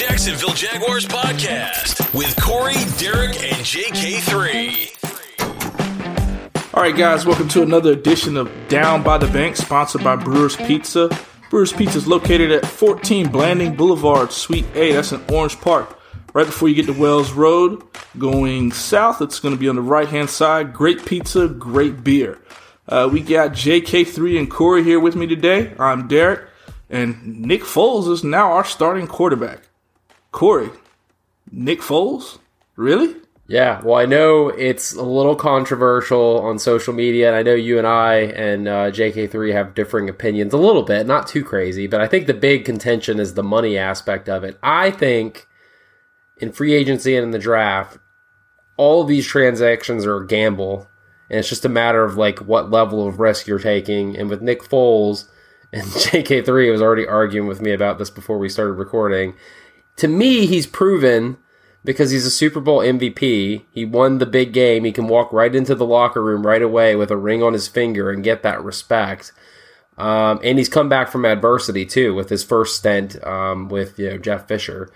[0.00, 4.96] Jacksonville Jaguars podcast with Corey, Derek, and JK3.
[6.72, 10.56] All right, guys, welcome to another edition of Down by the Bank, sponsored by Brewers
[10.56, 11.10] Pizza.
[11.50, 14.92] Brewers Pizza is located at 14 Blanding Boulevard, Suite A.
[14.92, 16.00] That's in Orange Park.
[16.32, 17.82] Right before you get to Wells Road,
[18.16, 20.72] going south, it's going to be on the right hand side.
[20.72, 22.38] Great pizza, great beer.
[22.88, 25.74] Uh, we got JK3 and Corey here with me today.
[25.78, 26.48] I'm Derek,
[26.88, 29.64] and Nick Foles is now our starting quarterback.
[30.32, 30.70] Corey,
[31.50, 32.38] Nick Foles?
[32.76, 33.16] Really?
[33.50, 37.78] Yeah, well, I know it's a little controversial on social media, and I know you
[37.78, 42.00] and I and uh, JK3 have differing opinions a little bit, not too crazy, but
[42.00, 44.56] I think the big contention is the money aspect of it.
[44.62, 45.48] I think
[46.40, 47.98] in free agency and in the draft,
[48.76, 50.86] all of these transactions are a gamble,
[51.28, 54.16] and it's just a matter of like what level of risk you're taking.
[54.16, 55.26] And with Nick Foles,
[55.72, 59.34] and JK3 was already arguing with me about this before we started recording.
[60.00, 61.36] To me, he's proven
[61.84, 63.64] because he's a Super Bowl MVP.
[63.70, 64.84] He won the big game.
[64.84, 67.68] He can walk right into the locker room right away with a ring on his
[67.68, 69.32] finger and get that respect.
[69.98, 74.08] Um, and he's come back from adversity too with his first stint um, with you
[74.08, 74.90] know Jeff Fisher.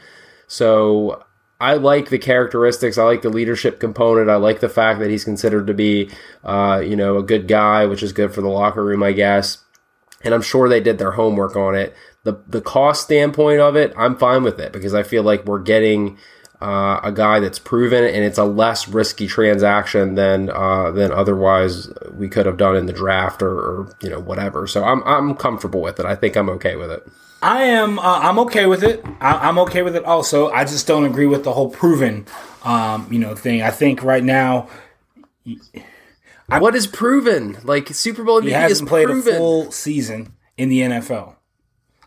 [0.46, 1.22] So
[1.60, 2.96] I like the characteristics.
[2.96, 4.30] I like the leadership component.
[4.30, 6.08] I like the fact that he's considered to be
[6.44, 9.58] uh, you know a good guy, which is good for the locker room, I guess.
[10.22, 11.94] And I'm sure they did their homework on it.
[12.24, 15.60] The the cost standpoint of it, I'm fine with it because I feel like we're
[15.62, 16.18] getting
[16.60, 21.88] uh, a guy that's proven, and it's a less risky transaction than uh, than otherwise
[22.14, 24.66] we could have done in the draft or, or, you know whatever.
[24.66, 26.06] So I'm I'm comfortable with it.
[26.06, 27.06] I think I'm okay with it.
[27.42, 27.98] I am.
[27.98, 29.04] Uh, I'm okay with it.
[29.20, 30.04] I, am okay with it.
[30.04, 32.26] Also, I just don't agree with the whole proven,
[32.62, 33.60] um, you know, thing.
[33.60, 34.68] I think right now.
[36.48, 37.58] I, what is proven?
[37.62, 39.34] Like Super Bowl MVP he hasn't played proven.
[39.34, 41.36] a full season in the NFL.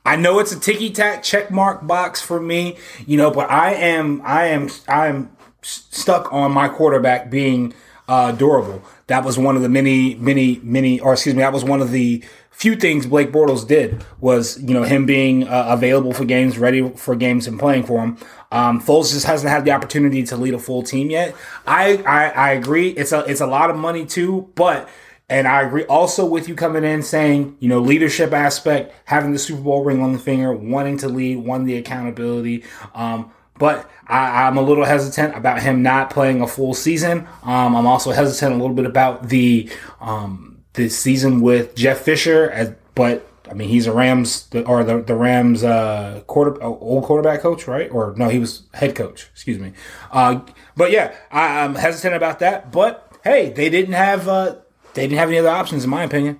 [0.08, 3.74] I know it's a ticky tack check mark box for me, you know, but I
[3.74, 7.74] am I am I am stuck on my quarterback being
[8.08, 8.82] uh, durable.
[9.08, 11.92] That was one of the many many many, or excuse me, that was one of
[11.92, 16.58] the few things Blake Bortles did was you know him being uh, available for games,
[16.58, 18.18] ready for games, and playing for him.
[18.50, 21.36] Um, Foles just hasn't had the opportunity to lead a full team yet.
[21.66, 22.92] I, I I agree.
[22.92, 24.88] It's a it's a lot of money too, but
[25.30, 29.40] and I agree also with you coming in saying, you know, leadership aspect, having the
[29.40, 32.64] Super Bowl ring on the finger, wanting to lead, wanting the accountability.
[32.96, 37.28] Um, but I, am a little hesitant about him not playing a full season.
[37.44, 42.50] Um, I'm also hesitant a little bit about the um, the season with Jeff Fisher.
[42.52, 47.42] As, but I mean, he's a Rams or the the Rams uh, quarter old quarterback
[47.42, 47.92] coach, right?
[47.92, 49.28] Or no, he was head coach.
[49.34, 49.74] Excuse me.
[50.12, 50.42] Uh,
[50.78, 52.72] but yeah, I, am hesitant about that.
[52.72, 54.28] But hey, they didn't have.
[54.28, 54.58] Uh,
[54.98, 56.40] they didn't have any other options, in my opinion.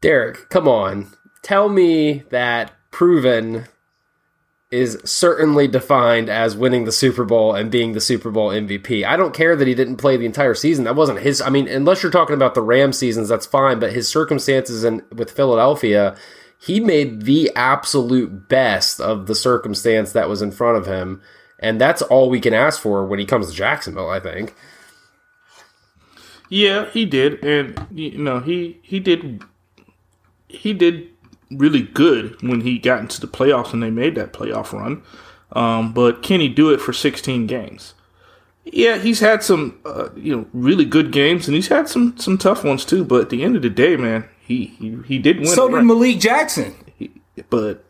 [0.00, 1.12] Derek, come on.
[1.42, 3.66] Tell me that proven
[4.72, 9.04] is certainly defined as winning the Super Bowl and being the Super Bowl MVP.
[9.04, 10.84] I don't care that he didn't play the entire season.
[10.84, 11.40] That wasn't his.
[11.40, 13.78] I mean, unless you're talking about the Ram seasons, that's fine.
[13.78, 16.16] But his circumstances in, with Philadelphia,
[16.60, 21.22] he made the absolute best of the circumstance that was in front of him.
[21.60, 24.56] And that's all we can ask for when he comes to Jacksonville, I think.
[26.48, 29.42] Yeah, he did, and you know he he did
[30.48, 31.08] he did
[31.50, 35.02] really good when he got into the playoffs and they made that playoff run.
[35.52, 37.94] Um, but can he do it for 16 games?
[38.64, 42.38] Yeah, he's had some uh, you know really good games and he's had some some
[42.38, 43.04] tough ones too.
[43.04, 45.46] But at the end of the day, man, he he, he did win.
[45.46, 45.84] So did right.
[45.84, 46.74] Malik Jackson.
[46.96, 47.10] He,
[47.50, 47.84] but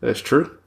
[0.00, 0.58] that's true.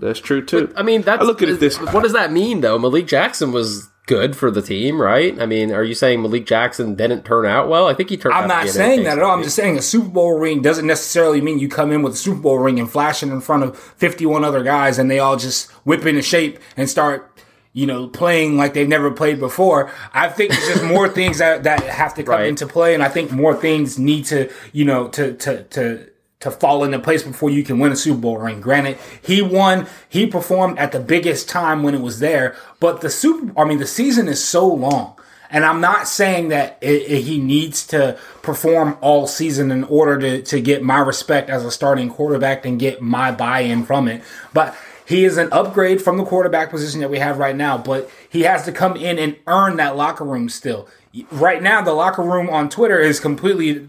[0.00, 0.68] That's true too.
[0.68, 1.78] But, I mean, that's I look at it this.
[1.78, 2.78] What does that mean though?
[2.80, 5.40] Malik Jackson was good for the team, right?
[5.40, 7.86] I mean, are you saying Malik Jackson didn't turn out well?
[7.86, 8.34] I think he turned.
[8.34, 8.42] Out.
[8.42, 9.30] I'm not saying that at all.
[9.36, 12.16] I'm just saying a Super Bowl ring doesn't necessarily mean you come in with a
[12.16, 15.70] Super Bowl ring and flashing in front of 51 other guys and they all just
[15.86, 17.32] whip into shape and start.
[17.74, 19.92] You know, playing like they've never played before.
[20.12, 22.48] I think there's just more things that, that have to come right.
[22.48, 26.50] into play, and I think more things need to, you know, to to to to
[26.50, 28.60] fall into place before you can win a Super Bowl ring.
[28.60, 33.10] Granted, he won, he performed at the biggest time when it was there, but the
[33.10, 35.16] Super, I mean, the season is so long.
[35.50, 40.18] And I'm not saying that it, it, he needs to perform all season in order
[40.18, 44.08] to, to get my respect as a starting quarterback and get my buy in from
[44.08, 44.22] it.
[44.52, 44.76] But
[45.06, 48.42] he is an upgrade from the quarterback position that we have right now, but he
[48.42, 50.86] has to come in and earn that locker room still.
[51.30, 53.88] Right now, the locker room on Twitter is completely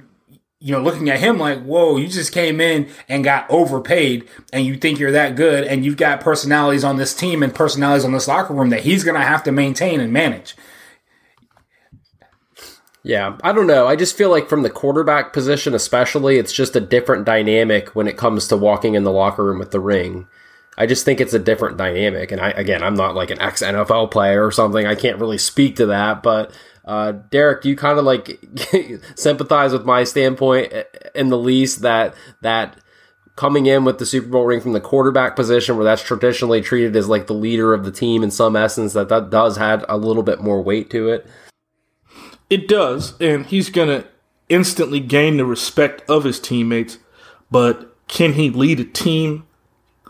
[0.61, 4.65] you know, looking at him like, whoa, you just came in and got overpaid and
[4.65, 8.11] you think you're that good and you've got personalities on this team and personalities on
[8.11, 10.55] this locker room that he's going to have to maintain and manage.
[13.03, 13.87] Yeah, I don't know.
[13.87, 18.07] I just feel like from the quarterback position, especially, it's just a different dynamic when
[18.07, 20.27] it comes to walking in the locker room with the ring.
[20.77, 22.31] I just think it's a different dynamic.
[22.33, 24.85] And I, again, I'm not like an ex NFL player or something.
[24.85, 26.21] I can't really speak to that.
[26.21, 26.51] But
[26.89, 28.43] uh, Derek, do you kind of like
[29.15, 30.73] sympathize with my standpoint
[31.13, 32.77] in the least that that
[33.35, 36.95] coming in with the Super Bowl ring from the quarterback position, where that's traditionally treated
[36.95, 39.97] as like the leader of the team in some essence, that that does add a
[39.97, 41.27] little bit more weight to it.
[42.49, 44.05] It does, and he's gonna
[44.49, 46.97] instantly gain the respect of his teammates.
[47.51, 49.45] But can he lead a team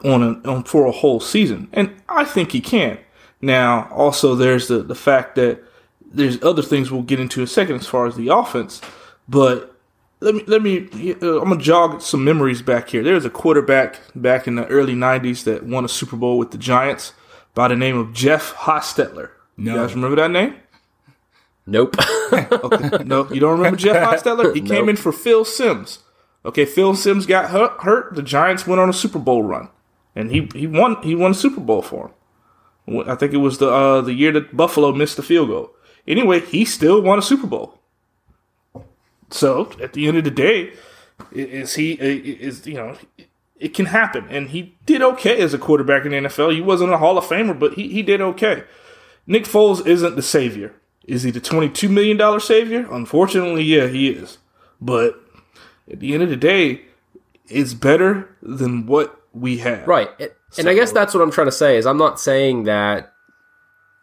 [0.05, 1.67] on, a, on for a whole season?
[1.73, 2.99] And I think he can.
[3.41, 5.61] Now, also there's the the fact that
[6.11, 8.81] there's other things we'll get into in a second as far as the offense,
[9.27, 9.75] but
[10.19, 10.89] let me let me
[11.21, 13.03] uh, I'm gonna jog some memories back here.
[13.03, 16.57] There's a quarterback back in the early '90s that won a Super Bowl with the
[16.57, 17.13] Giants
[17.53, 19.31] by the name of Jeff Hostetler.
[19.55, 19.73] No.
[19.73, 20.55] You guys remember that name?
[21.65, 21.95] Nope.
[22.33, 23.03] okay.
[23.03, 24.53] No, you don't remember Jeff Hostetler?
[24.55, 24.69] He nope.
[24.69, 25.99] came in for Phil Simms.
[26.45, 28.15] Okay, Phil Simms got hurt, hurt.
[28.15, 29.69] The Giants went on a Super Bowl run,
[30.15, 32.07] and he he won he won a Super Bowl for
[32.87, 33.03] him.
[33.07, 35.71] I think it was the uh, the year that Buffalo missed the field goal.
[36.09, 37.77] Anyway, he still won a Super Bowl.
[39.29, 40.73] So at the end of the day,
[41.31, 42.97] is he is you know
[43.59, 46.53] it can happen, and he did okay as a quarterback in the NFL.
[46.53, 48.63] He wasn't a Hall of Famer, but he he did okay.
[49.27, 50.73] Nick Foles isn't the savior.
[51.05, 52.87] Is he the twenty-two million dollar savior?
[52.91, 54.39] Unfortunately, yeah, he is.
[54.81, 55.21] But
[55.91, 56.81] at the end of the day,
[57.47, 59.87] it's better than what we have.
[59.87, 60.09] Right.
[60.19, 63.13] And so, I guess that's what I'm trying to say is I'm not saying that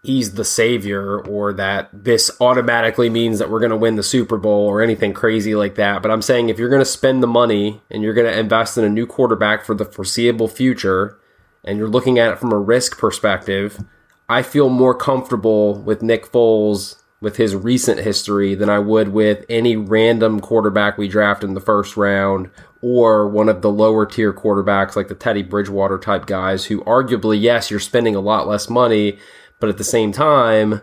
[0.07, 4.37] he's the savior or that this automatically means that we're going to win the Super
[4.37, 6.01] Bowl or anything crazy like that.
[6.01, 8.79] But I'm saying if you're going to spend the money and you're going to invest
[8.79, 11.19] in a new quarterback for the foreseeable future
[11.65, 13.83] and you're looking at it from a risk perspective,
[14.29, 19.45] I feel more comfortable with Nick Foles with his recent history than I would with
[19.49, 22.51] any random quarterback we draft in the first round
[22.83, 27.41] or one of the lower tier quarterbacks like the Teddy Bridgewater type guys who arguably,
[27.41, 29.19] yes, you're spending a lot less money,
[29.61, 30.83] but at the same time,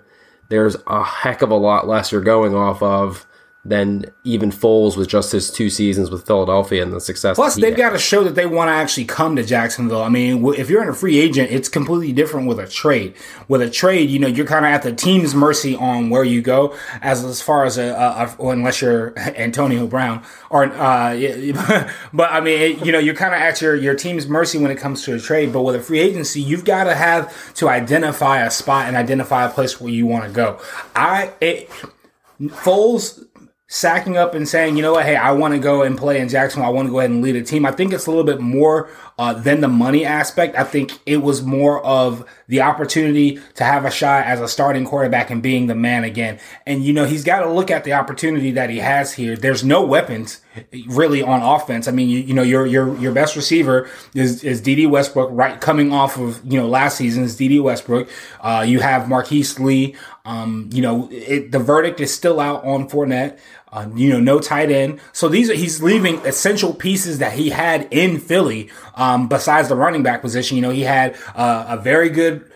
[0.49, 3.25] there's a heck of a lot less you're going off of
[3.65, 7.35] than even Foles with just his two seasons with Philadelphia and the success.
[7.37, 10.01] Plus, they've got to show that they want to actually come to Jacksonville.
[10.01, 13.15] I mean, if you're in a free agent, it's completely different with a trade.
[13.47, 16.41] With a trade, you know, you're kind of at the team's mercy on where you
[16.41, 21.13] go, as as far as a, a, a unless you're Antonio Brown or, uh,
[22.13, 24.71] but I mean, it, you know, you're kind of at your your team's mercy when
[24.71, 25.53] it comes to a trade.
[25.53, 29.45] But with a free agency, you've got to have to identify a spot and identify
[29.45, 30.59] a place where you want to go.
[30.97, 31.69] I it,
[32.41, 33.25] Foles
[33.73, 36.29] sacking up and saying, you know what, hey, I want to go and play in
[36.29, 36.69] Jacksonville.
[36.69, 37.65] I want to go ahead and lead a team.
[37.65, 40.55] I think it's a little bit more uh, than the money aspect.
[40.55, 44.85] I think it was more of the opportunity to have a shot as a starting
[44.85, 46.39] quarterback and being the man again.
[46.67, 49.35] And, you know, he's got to look at the opportunity that he has here.
[49.35, 50.41] There's no weapons
[50.89, 51.87] really on offense.
[51.87, 55.59] I mean, you, you know, your, your, your best receiver is, is Dede Westbrook, right?
[55.59, 58.07] Coming off of, you know, last season's Dede Westbrook.
[58.39, 59.95] Uh, you have Marquise Lee.
[60.25, 63.39] Um, you know, it, the verdict is still out on Fournette.
[63.73, 65.01] Uh, you know, no tight end.
[65.13, 68.69] So these are, he's leaving essential pieces that he had in Philly.
[68.93, 72.52] Um, besides the running back position, you know, he had uh, a very good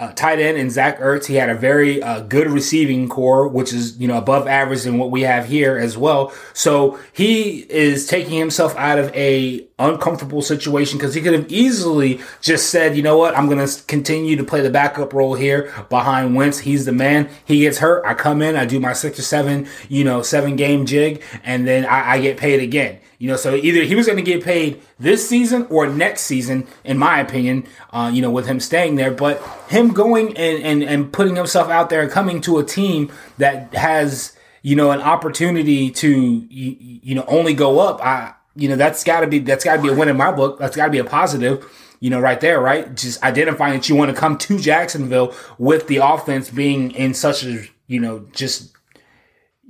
[0.00, 1.26] uh, tight end in Zach Ertz.
[1.26, 4.96] He had a very uh, good receiving core, which is you know above average than
[4.98, 6.32] what we have here as well.
[6.54, 12.20] So he is taking himself out of a uncomfortable situation because he could have easily
[12.40, 15.72] just said, you know what, I'm going to continue to play the backup role here
[15.88, 16.60] behind Wentz.
[16.60, 17.28] He's the man.
[17.44, 18.04] He gets hurt.
[18.06, 18.56] I come in.
[18.56, 22.20] I do my six or seven, you know, seven game jig, and then I, I
[22.20, 23.00] get paid again.
[23.20, 26.66] You know, so either he was going to get paid this season or next season,
[26.84, 29.10] in my opinion, uh, you know, with him staying there.
[29.10, 33.12] But him going and, and, and putting himself out there and coming to a team
[33.36, 36.10] that has, you know, an opportunity to,
[36.48, 39.76] you, you know, only go up, I, you know, that's got to be, that's got
[39.76, 40.58] to be a win in my book.
[40.58, 41.70] That's got to be a positive
[42.02, 42.96] you know, right there, right?
[42.96, 47.44] Just identifying that you want to come to Jacksonville with the offense being in such
[47.44, 48.74] a, you know, just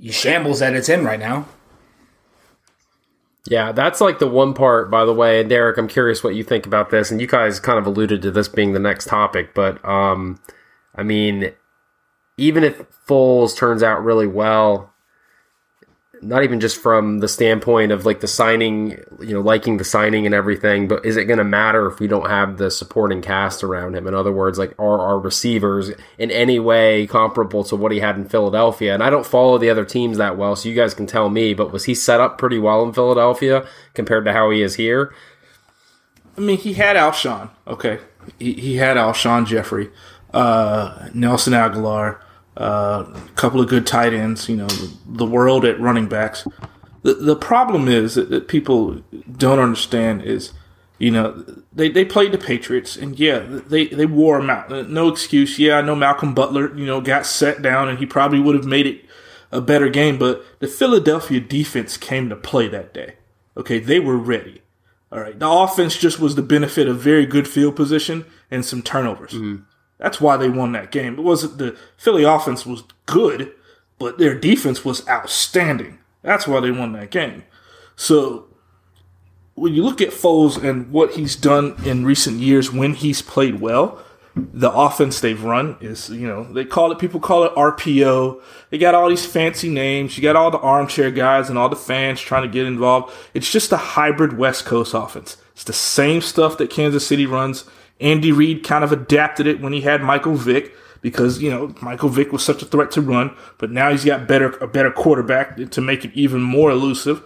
[0.09, 1.45] shambles that it's in right now.
[3.47, 5.39] Yeah, that's like the one part, by the way.
[5.39, 7.09] And Derek, I'm curious what you think about this.
[7.11, 10.39] And you guys kind of alluded to this being the next topic, but um,
[10.95, 11.51] I mean,
[12.37, 14.90] even if Foles turns out really well,
[16.21, 20.25] not even just from the standpoint of like the signing, you know, liking the signing
[20.25, 23.63] and everything, but is it going to matter if we don't have the supporting cast
[23.63, 24.05] around him?
[24.05, 28.17] In other words, like are our receivers in any way comparable to what he had
[28.17, 28.93] in Philadelphia?
[28.93, 31.55] And I don't follow the other teams that well, so you guys can tell me,
[31.55, 35.13] but was he set up pretty well in Philadelphia compared to how he is here?
[36.37, 37.99] I mean, he had Alshon, okay.
[38.37, 39.89] He, he had Alshon Jeffery,
[40.33, 41.53] uh, Nelson
[42.55, 46.07] Agholor, uh, a couple of good tight ends, you know, the, the world at running
[46.07, 46.47] backs.
[47.03, 49.01] The, the problem is that, that people
[49.37, 50.53] don't understand is,
[50.99, 51.43] you know,
[51.73, 54.89] they, they played the Patriots and yeah, they, they wore them out.
[54.89, 55.57] No excuse.
[55.57, 58.65] Yeah, I know Malcolm Butler, you know, got set down and he probably would have
[58.65, 59.05] made it
[59.51, 63.15] a better game, but the Philadelphia defense came to play that day.
[63.57, 64.61] Okay, they were ready.
[65.11, 68.81] All right, the offense just was the benefit of very good field position and some
[68.81, 69.33] turnovers.
[69.33, 69.63] Mm-hmm.
[70.01, 71.13] That's why they won that game.
[71.13, 73.53] It wasn't the Philly offense was good,
[73.99, 75.99] but their defense was outstanding.
[76.23, 77.43] That's why they won that game.
[77.95, 78.47] So
[79.53, 83.61] when you look at Foles and what he's done in recent years when he's played
[83.61, 84.03] well,
[84.35, 88.41] the offense they've run is, you know, they call it, people call it RPO.
[88.71, 90.17] They got all these fancy names.
[90.17, 93.13] You got all the armchair guys and all the fans trying to get involved.
[93.35, 95.37] It's just a hybrid West Coast offense.
[95.61, 97.65] It's the same stuff that Kansas City runs.
[97.99, 102.09] Andy Reid kind of adapted it when he had Michael Vick because, you know, Michael
[102.09, 105.55] Vick was such a threat to run, but now he's got better, a better quarterback
[105.69, 107.21] to make it even more elusive.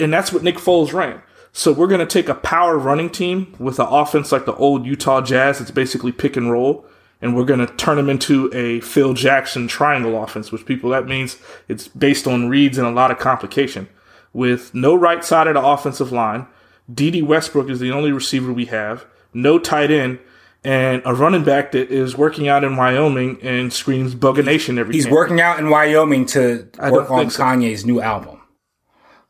[0.00, 1.22] And that's what Nick Foles ran.
[1.52, 4.84] So we're going to take a power running team with an offense like the old
[4.84, 5.60] Utah Jazz.
[5.60, 6.84] It's basically pick and roll.
[7.22, 11.06] And we're going to turn them into a Phil Jackson triangle offense, which people, that
[11.06, 11.36] means
[11.68, 13.88] it's based on reads and a lot of complication.
[14.32, 16.48] With no right side of the offensive line,
[16.92, 20.20] Dede Westbrook is the only receiver we have, no tight end,
[20.64, 25.08] and a running back that is working out in Wyoming and screams Nation every He's
[25.08, 27.42] working out in Wyoming to work on so.
[27.42, 28.40] Kanye's new album.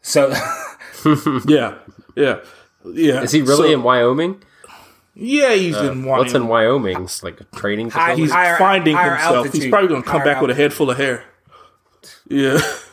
[0.01, 0.29] So,
[1.47, 1.79] yeah.
[2.17, 2.41] Yeah,
[2.85, 3.23] yeah.
[3.23, 4.43] Is he really so, in Wyoming?
[5.15, 6.07] Yeah, he's uh, in Wyoming.
[6.07, 7.03] What's in Wyoming?
[7.05, 8.23] It's like a training facility.
[8.23, 9.37] He's higher, finding higher himself.
[9.37, 9.63] Altitude.
[9.63, 10.49] He's probably going to come back altitude.
[10.49, 11.25] with a head full of hair.
[12.29, 12.61] Yeah.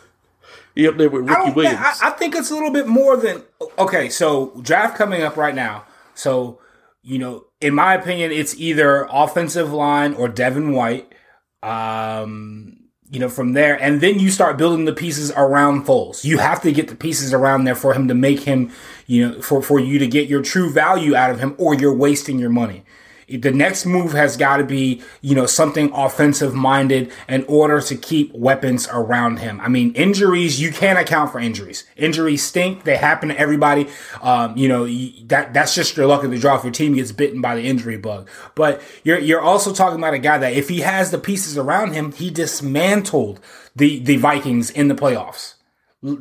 [0.75, 1.80] he up there with Ricky I Williams.
[2.01, 3.44] I, I think it's a little bit more than
[3.77, 4.10] okay.
[4.10, 5.86] So draft coming up right now.
[6.15, 6.60] So
[7.01, 11.13] you know, in my opinion, it's either offensive line or Devin White.
[11.62, 16.24] Um, you know, from there, and then you start building the pieces around Foles.
[16.24, 18.72] You have to get the pieces around there for him to make him,
[19.06, 21.94] you know, for, for you to get your true value out of him, or you're
[21.94, 22.84] wasting your money
[23.27, 27.96] the next move has got to be, you know, something offensive minded in order to
[27.96, 29.60] keep weapons around him.
[29.62, 31.86] I mean, injuries, you can't account for injuries.
[31.96, 32.84] Injuries stink.
[32.84, 33.88] They happen to everybody.
[34.22, 34.86] Um, you know,
[35.27, 37.63] that, that's just your luck of the draw if your team gets bitten by the
[37.63, 38.30] injury bug.
[38.56, 41.94] But you're, you're also talking about a guy that if he has the pieces around
[41.94, 43.39] him, he dismantled
[43.75, 45.56] the, the Vikings in the playoffs,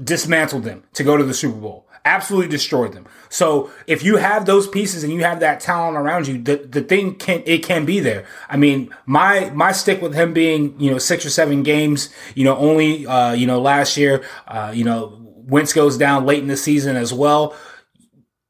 [0.02, 3.06] dismantled them to go to the Super Bowl absolutely destroyed them.
[3.28, 6.82] So if you have those pieces and you have that talent around you, the, the
[6.82, 8.25] thing can it can be there.
[8.49, 12.44] I mean, my my stick with him being you know six or seven games, you
[12.44, 16.49] know, only uh, you know last year, uh, you know, Wentz goes down late in
[16.49, 17.56] the season as well.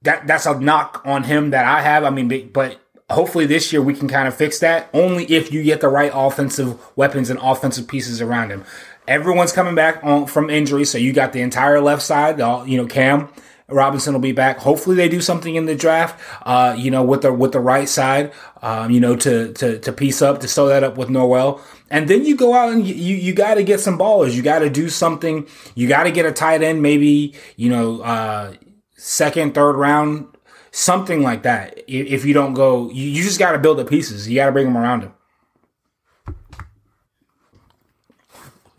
[0.02, 2.04] That that's a knock on him that I have.
[2.04, 2.80] I mean, but
[3.12, 6.10] hopefully this year we can kind of fix that only if you get the right
[6.14, 8.64] offensive weapons and offensive pieces around him.
[9.08, 12.40] Everyone's coming back on, from injury, so you got the entire left side.
[12.40, 13.28] All, you know, Cam
[13.68, 14.58] Robinson will be back.
[14.58, 16.20] Hopefully, they do something in the draft.
[16.42, 18.32] Uh, you know, with the with the right side.
[18.60, 22.08] Um, you know, to to to piece up to sew that up with Norwell, and
[22.08, 24.34] then you go out and you you got to get some ballers.
[24.34, 25.48] You got to do something.
[25.74, 28.54] You got to get a tight end, maybe you know, uh,
[28.96, 30.28] second, third round,
[30.70, 31.82] something like that.
[31.88, 34.28] If you don't go, you, you just got to build the pieces.
[34.28, 35.14] You got to bring them around him.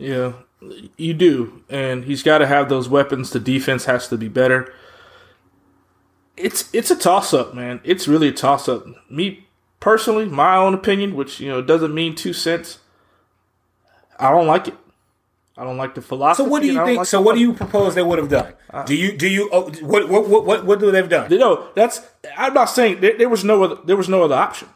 [0.04, 0.34] Yeah,
[0.98, 3.30] you do, and he's got to have those weapons.
[3.30, 4.74] The defense has to be better.
[6.36, 7.80] It's it's a toss up, man.
[7.86, 8.86] It's really a toss up.
[9.10, 9.48] Me
[9.80, 12.80] personally, my own opinion, which you know doesn't mean two cents.
[14.20, 14.76] I don't like it.
[15.56, 16.44] I don't like the philosophy.
[16.44, 16.98] So what do you think?
[16.98, 18.54] Like so what do you propose they would have done?
[18.70, 21.32] Uh, do you do you oh, what what what what what do they've done?
[21.32, 22.02] You know, that's
[22.36, 24.68] I'm not saying there, there was no other there was no other option.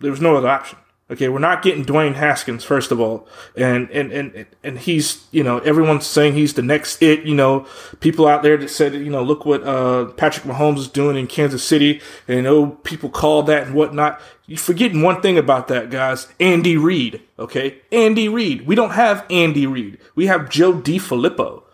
[0.00, 0.78] There was no other option.
[1.10, 3.26] Okay, we're not getting Dwayne Haskins first of all,
[3.56, 7.24] and and and and he's you know everyone's saying he's the next it.
[7.24, 7.66] You know,
[7.98, 11.26] people out there that said you know look what uh, Patrick Mahomes is doing in
[11.26, 14.20] Kansas City, and oh people call that and whatnot.
[14.46, 16.28] You're forgetting one thing about that, guys.
[16.38, 17.20] Andy Reid.
[17.40, 18.64] Okay, Andy Reid.
[18.64, 19.98] We don't have Andy Reid.
[20.14, 21.64] We have Joe DeFilippo,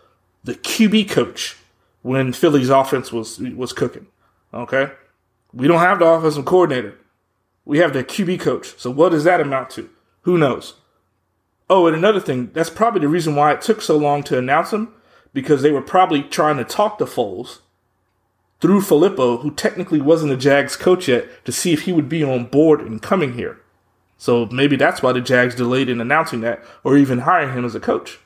[0.43, 1.57] the QB coach
[2.01, 4.07] when Philly's offense was was cooking.
[4.51, 4.91] Okay,
[5.53, 6.97] we don't have the offensive coordinator.
[7.67, 8.75] We have the QB coach.
[8.77, 9.89] So what does that amount to?
[10.21, 10.75] Who knows?
[11.69, 14.71] Oh, and another thing, that's probably the reason why it took so long to announce
[14.71, 14.93] him,
[15.33, 17.59] because they were probably trying to talk to Foles
[18.61, 22.23] through Filippo, who technically wasn't a Jags coach yet, to see if he would be
[22.23, 23.59] on board and coming here.
[24.17, 27.75] So maybe that's why the Jags delayed in announcing that or even hiring him as
[27.75, 28.17] a coach.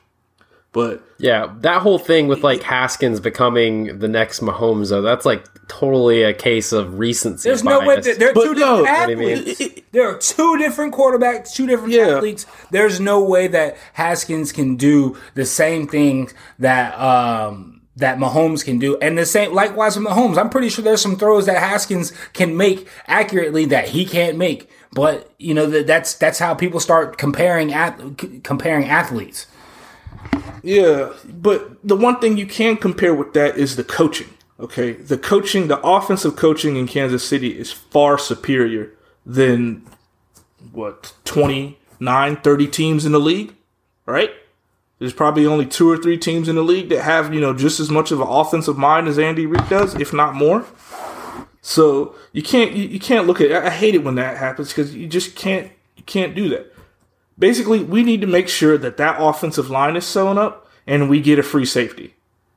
[0.70, 5.44] But yeah, that whole thing with like Haskins becoming the next Mahomes, though, that's like
[5.68, 7.48] totally a case of recency.
[7.48, 8.16] There's no way bias.
[8.18, 9.38] there are But two no, different what do you mean?
[9.48, 9.80] athletes.
[9.92, 12.16] There are two different quarterbacks, two different Yeah.
[12.16, 12.46] athletes.
[12.70, 18.78] There's no way that Haskins can do the same things that um that Mahomes can
[18.78, 18.96] do.
[19.02, 20.38] And the same likewise with Mahomes.
[20.38, 24.70] I'm pretty sure there's some throws that Haskins can make accurately that he can't make.
[24.94, 27.98] But you know that that's that's how people start comparing at
[28.44, 29.46] comparing athletes.
[30.62, 34.28] Yeah, but the one thing you can compare with that is the coaching.
[34.62, 38.92] Okay, the coaching, the offensive coaching in Kansas City is far superior
[39.26, 39.84] than
[40.70, 43.56] what 29, 30 teams in the league,
[44.06, 44.30] right?
[45.00, 47.80] There's probably only two or three teams in the league that have, you know, just
[47.80, 50.64] as much of an offensive mind as Andy Reid does, if not more.
[51.60, 53.50] So you can't you, can't look at.
[53.50, 56.72] I hate it when that happens because you just can't you can't do that.
[57.36, 61.20] Basically, we need to make sure that that offensive line is sewn up and we
[61.20, 62.14] get a free safety.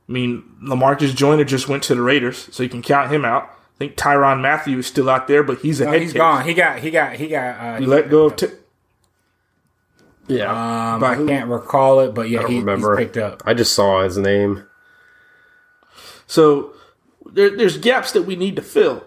[0.07, 3.43] I mean, Lamarcus Joyner just went to the Raiders, so you can count him out.
[3.49, 6.17] I think Tyrann Mathieu is still out there, but he's a No, head he's case.
[6.17, 6.45] gone.
[6.45, 8.35] He got he got he got uh, You let go of.
[8.35, 8.47] T-
[10.27, 12.97] yeah, um, by I can't recall it, but yeah, I don't he, remember.
[12.97, 13.43] he's picked up.
[13.45, 14.65] I just saw his name.
[16.27, 16.73] So
[17.31, 19.03] there, there's gaps that we need to fill.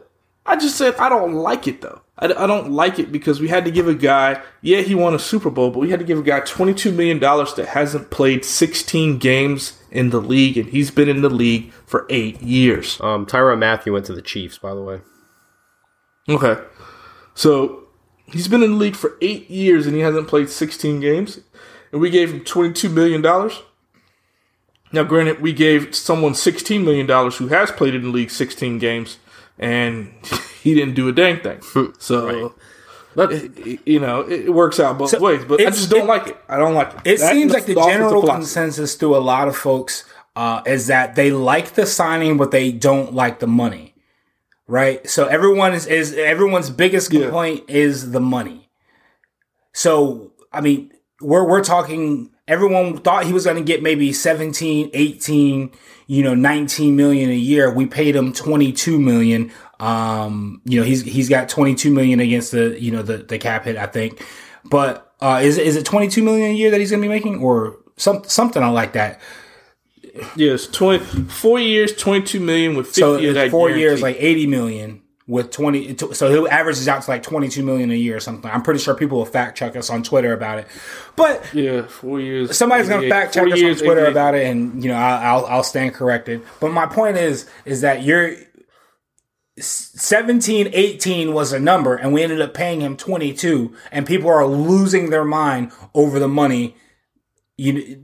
[0.46, 2.02] I just said I don't like it though.
[2.18, 5.14] I, I don't like it because we had to give a guy, yeah, he won
[5.14, 8.44] a Super Bowl, but we had to give a guy $22 million that hasn't played
[8.44, 13.00] 16 games in the league, and he's been in the league for eight years.
[13.00, 15.00] Um, Tyrann Mathieu went to the Chiefs, by the way.
[16.28, 16.62] Okay.
[17.34, 17.84] So
[18.26, 21.40] he's been in the league for eight years and he hasn't played 16 games,
[21.92, 23.22] and we gave him $22 million.
[24.90, 29.18] Now, granted, we gave someone $16 million who has played in the league 16 games,
[29.58, 30.12] and
[30.62, 31.60] he didn't do a dang thing.
[31.98, 32.60] So, Look,
[33.24, 36.26] it- you know, it works out both So, ways, but I just don't it- like
[36.28, 36.36] it.
[36.48, 37.00] I don't like it.
[37.04, 40.04] It That- seems like the offensive general consensus to a lot of folks
[40.36, 43.94] uh, is that they like the signing, but they don't like the money.
[44.68, 45.08] Right.
[45.08, 47.22] So everyone is, is everyone's biggest Yeah.
[47.22, 48.68] complaint is the money.
[49.72, 52.30] So I mean, we're we're talking.
[52.46, 55.70] Everyone thought he was going to get maybe 17, 18,
[56.06, 57.70] you know, 19 million a year.
[57.70, 59.50] We paid him 22 million.
[59.80, 63.64] Um, you know, he's he's got 22 million against the, you know, the the cap
[63.64, 64.24] hit, I think.
[64.64, 67.42] But uh is is it 22 million a year that he's going to be making
[67.42, 69.20] or some something like that?
[70.36, 75.02] Yes, 20, four years, 22 million with 50 So it's four years, like 80 million
[75.26, 75.96] with 20.
[76.14, 78.50] So he averages out to like 22 million a year or something.
[78.50, 80.66] I'm pretty sure people will fact check us on Twitter about it.
[81.14, 82.56] But yeah, four years.
[82.56, 85.46] somebody's going to fact check us on Twitter about it, and you know I'll, I'll
[85.46, 86.42] I'll stand corrected.
[86.60, 88.34] But my point is is that you're
[89.60, 94.46] 17, 18 was a number, and we ended up paying him 22, and people are
[94.46, 96.76] losing their mind over the money.
[97.56, 98.02] You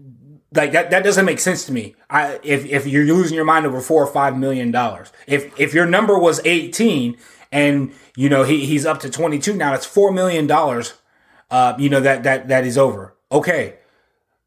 [0.53, 1.95] like that that doesn't make sense to me.
[2.09, 5.75] I if if you're losing your mind over four or five million dollars, if if
[5.75, 7.17] your number was 18
[7.53, 10.95] and you know he he's up to 22 now, that's four million dollars.
[11.51, 13.17] Uh, you know that that that is over.
[13.31, 13.77] Okay,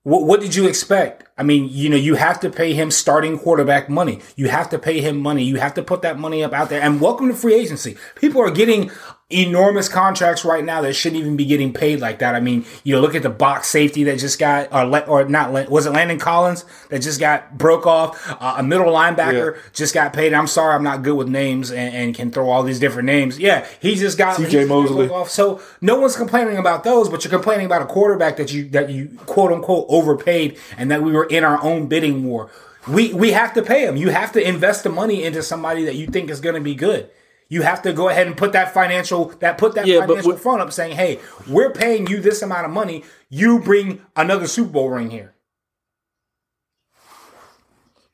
[0.03, 1.26] what, what did you expect?
[1.37, 4.21] I mean, you know, you have to pay him starting quarterback money.
[4.35, 5.43] You have to pay him money.
[5.43, 6.81] You have to put that money up out there.
[6.81, 7.95] And welcome to free agency.
[8.15, 8.89] People are getting
[9.29, 12.33] enormous contracts right now that shouldn't even be getting paid like that.
[12.33, 15.25] I mean, you know, look at the box safety that just got, or, Le- or
[15.27, 18.25] not, was it Landon Collins that just got broke off?
[18.41, 19.61] Uh, a middle linebacker Yeah.
[19.73, 20.33] just got paid.
[20.33, 23.37] I'm sorry, I'm not good with names and, and can throw all these different names.
[23.37, 25.09] Yeah, he just got CJ Mosley.
[25.09, 25.29] off.
[25.29, 28.89] So no one's complaining about those, but you're complaining about a quarterback that you that
[28.89, 32.49] you quote unquote overpaid and that we were in our own bidding war.
[32.87, 33.97] We we have to pay him.
[33.97, 36.75] You have to invest the money into somebody that you think is going to be
[36.75, 37.09] good.
[37.49, 40.41] You have to go ahead and put that financial that put that Yeah, financial what-
[40.41, 43.03] front up, saying, "Hey, we're paying you this amount of money.
[43.29, 45.33] You bring another Super Bowl ring here."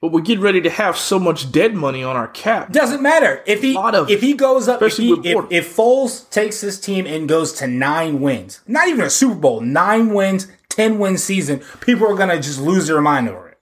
[0.01, 2.71] But we're getting ready to have so much dead money on our cap.
[2.73, 4.81] Doesn't matter if he of- if he goes up.
[4.81, 9.05] If, he, if, if Foles takes his team and goes to nine wins, not even
[9.05, 13.29] a Super Bowl, nine wins, ten win season, people are gonna just lose their mind
[13.29, 13.52] over it.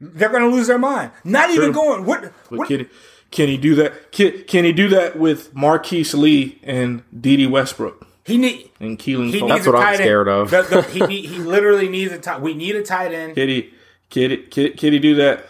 [0.00, 1.10] They're gonna lose their mind.
[1.24, 2.04] Not even going.
[2.06, 2.24] What?
[2.48, 2.86] What can, he,
[3.30, 4.12] can he do that?
[4.12, 8.70] Can, can he do that with Marquise Lee and Dede Westbrook he need.
[8.80, 9.96] and Keelan He That's what I'm end.
[9.96, 10.50] scared of.
[10.50, 12.40] The- the- he, need- he literally needs a tight.
[12.40, 13.34] We need a tight end.
[13.34, 13.72] Can he,
[14.08, 15.46] can, he, can, can he do that?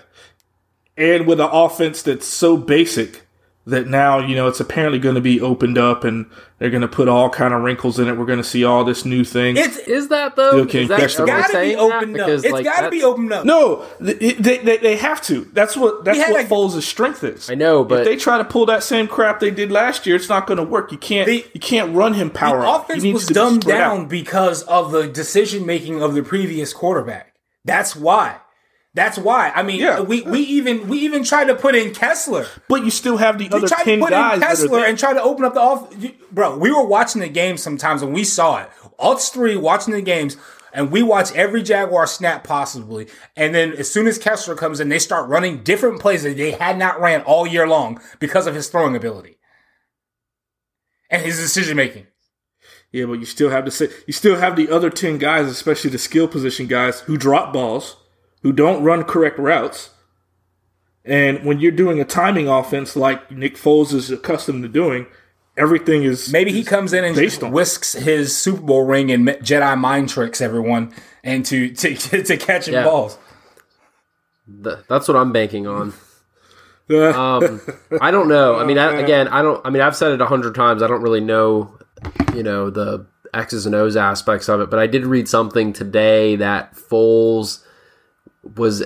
[0.96, 3.22] And with an offense that's so basic
[3.66, 6.24] that now, you know, it's apparently going to be opened up and
[6.58, 8.16] they're going to put all kind of wrinkles in it.
[8.16, 9.56] We're going to see all this new thing.
[9.58, 10.50] It's Is that though?
[10.50, 11.40] Still can't that, catch the are we ball.
[11.42, 12.26] gotta be opened up.
[12.26, 13.44] Because, It's like, gotta be opened up.
[13.44, 15.44] no, they, they, they have to.
[15.52, 17.50] That's what that's what a- Foles' strength is.
[17.50, 20.16] I know, but if they try to pull that same crap they did last year,
[20.16, 20.90] it's not going to work.
[20.90, 22.62] You can't The- you can't run him power.
[22.62, 23.96] The offense He needs was to be dumbed spread out.
[23.98, 27.34] down because of the decision making of the previous quarterback.
[27.64, 28.36] That's why.
[28.94, 29.50] That's why.
[29.54, 30.00] I mean, Yeah.
[30.00, 32.46] we, we even we even tried to put in Kessler.
[32.68, 35.12] But you still have the We other tried to put guys in Kessler and try
[35.14, 35.94] to open up the off.
[36.32, 38.70] Bro, we were watching the game sometimes and we saw it.
[38.98, 40.36] Us three watching the games,
[40.72, 43.06] and we watch every Jaguar snap possibly.
[43.36, 46.50] And then as soon as Kessler comes in, they start running different plays that they
[46.50, 49.38] had not ran all year long because of his throwing ability
[51.10, 52.06] and his decision making.
[52.92, 55.90] Yeah, but you still have to say you still have the other ten guys, especially
[55.90, 57.96] the skill position guys, who drop balls,
[58.42, 59.90] who don't run correct routes.
[61.04, 65.06] And when you're doing a timing offense like Nick Foles is accustomed to doing,
[65.56, 69.26] everything is Maybe he comes in and just on- whisks his Super Bowl ring and
[69.28, 70.92] Jedi mind tricks everyone
[71.24, 72.84] into to, to catching Yeah.
[72.84, 73.18] balls.
[74.62, 75.92] Th- that's what I'm banking on.
[76.92, 77.60] Um,
[78.00, 78.56] I don't know.
[78.58, 79.64] I mean, I, again, I don't.
[79.64, 80.82] I mean, I've said it a hundred times.
[80.82, 81.72] I don't really know,
[82.34, 84.70] you know, the X's and O's aspects of it.
[84.70, 87.62] But I did read something today that Foles
[88.42, 88.84] was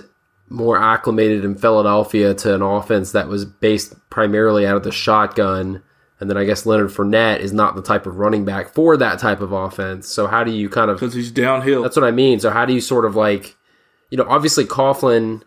[0.49, 5.83] more acclimated in Philadelphia to an offense that was based primarily out of the shotgun.
[6.21, 9.19] And then I guess Leonard Fournette is not the type of running back for that
[9.19, 10.09] type of offense.
[10.09, 11.83] So how do you kind of because he's downhill.
[11.83, 12.41] that's what I mean.
[12.41, 13.57] So how do you sort of like,
[14.11, 15.43] you know, obviously Coughlin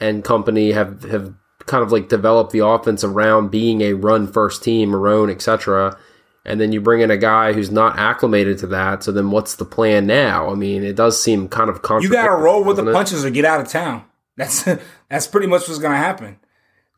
[0.00, 1.34] and company have have
[1.66, 5.96] kind of like developed the offense around being a run first team, Marrone, etc.
[6.44, 9.04] And then you bring in a guy who's not acclimated to that.
[9.04, 10.50] So then what's the plan now?
[10.50, 12.92] I mean, it does seem kind of You got to roll with the it?
[12.92, 14.04] punches or get out of town.
[14.36, 14.64] That's
[15.08, 16.38] that's pretty much what's going to happen.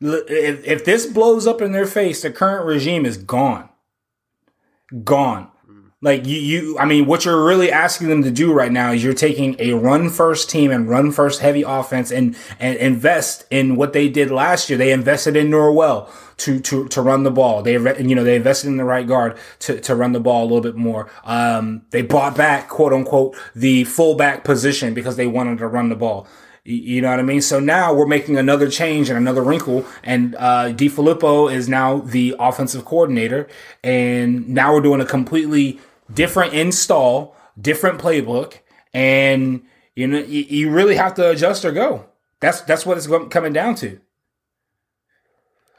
[0.01, 3.69] If, if this blows up in their face, the current regime is gone.
[5.03, 5.49] Gone.
[6.05, 9.03] Like you, you, I mean, what you're really asking them to do right now is
[9.03, 13.75] you're taking a run first team and run first heavy offense and and invest in
[13.75, 14.77] what they did last year.
[14.77, 17.63] They invested in Norwell to to to run the ball.
[17.63, 20.45] They you know they invested in the right guard to to run the ball a
[20.45, 21.09] little bit more.
[21.23, 25.95] Um, they bought back quote unquote the fullback position because they wanted to run the
[25.95, 26.27] ball.
[26.65, 27.41] You know what I mean?
[27.41, 32.35] So now we're making another change and another wrinkle, and uh, DeFilippo is now the
[32.39, 33.47] offensive coordinator,
[33.83, 35.79] and now we're doing a completely
[36.13, 38.59] different install, different playbook,
[38.93, 39.63] and
[39.95, 42.05] you know you, you really have to adjust or go.
[42.39, 43.99] That's that's what it's coming down to.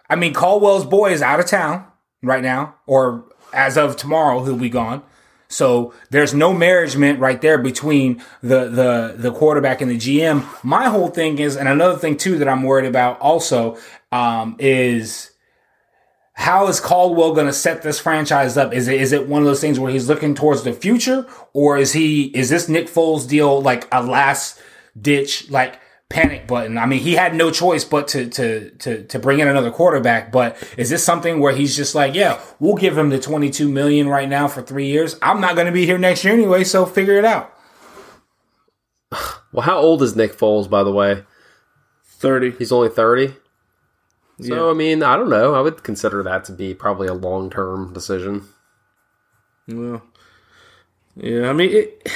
[0.08, 1.86] I mean, Caldwell's boy is out of town
[2.22, 5.02] right now, or as of tomorrow, he'll be gone.
[5.48, 10.44] So there's no marriagement right there between the the the quarterback and the GM.
[10.64, 13.78] My whole thing is, and another thing too that I'm worried about also
[14.10, 15.30] um, is
[16.36, 18.74] how is Caldwell going to set this franchise up?
[18.74, 21.78] Is it is it one of those things where he's looking towards the future, or
[21.78, 24.60] is he is this Nick Foles deal like a last
[25.00, 26.76] ditch like panic button?
[26.76, 30.30] I mean, he had no choice but to to to to bring in another quarterback.
[30.30, 33.70] But is this something where he's just like, yeah, we'll give him the twenty two
[33.70, 35.16] million right now for three years.
[35.22, 37.52] I'm not going to be here next year anyway, so figure it out.
[39.52, 41.24] Well, how old is Nick Foles, by the way?
[42.04, 42.50] Thirty.
[42.50, 43.34] He's only 30.
[44.40, 44.70] So, Yeah.
[44.70, 45.54] I mean, I don't know.
[45.54, 48.46] I would consider that to be probably a long term decision.
[49.68, 50.02] Well,
[51.16, 51.48] yeah.
[51.48, 52.08] I mean, it.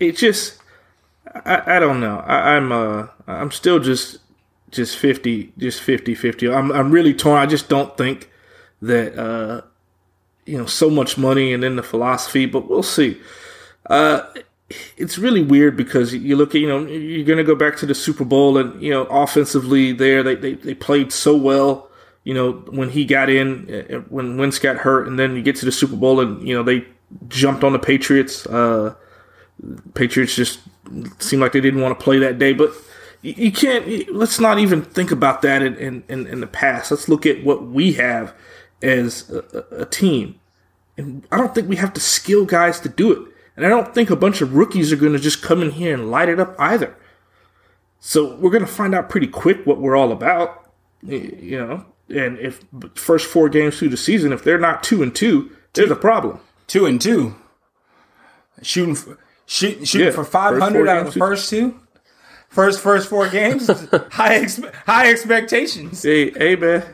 [0.00, 0.58] It just.
[1.44, 2.18] I, I don't know.
[2.18, 4.18] I, I'm uh I'm still just
[4.70, 6.52] just 50 just 50 50.
[6.52, 7.38] I'm I'm really torn.
[7.40, 8.30] I just don't think
[8.82, 9.62] that uh
[10.46, 13.20] you know so much money and then the philosophy, but we'll see.
[13.88, 14.22] Uh
[14.96, 17.86] it's really weird because you look at you know you're going to go back to
[17.86, 21.90] the Super Bowl and you know offensively there they, they they played so well
[22.24, 25.56] you know when he got in uh, when Wentz got hurt and then you get
[25.56, 26.86] to the Super Bowl and you know they
[27.28, 28.94] jumped on the Patriots uh
[29.94, 30.60] Patriots just
[31.18, 32.70] seemed like they didn't want to play that day but
[33.22, 37.24] you, can't let's not even think about that in, in, in, the past let's look
[37.24, 38.34] at what we have
[38.82, 40.38] as a- a team
[40.96, 43.32] and I don't think we have to skill guys to do it.
[43.56, 45.94] And I don't think a bunch of rookies are going to just come in here
[45.94, 46.96] and light it up either.
[48.00, 50.70] So we're going to find out pretty quick what we're all about,
[51.02, 51.86] you know.
[52.08, 52.62] And if
[52.94, 56.40] first four games through the season, if they're not two and two, there's a problem.
[56.66, 57.34] Two and two,
[58.62, 61.80] shooting for, shoot, shooting Yeah, for 500 four out of the first two,
[62.48, 63.68] first First four games,
[64.10, 64.46] high
[64.86, 66.02] high expectations.
[66.02, 66.84] Hey, hey, man.